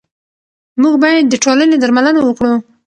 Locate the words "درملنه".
1.79-2.19